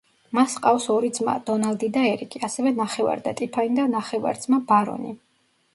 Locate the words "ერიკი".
2.13-2.41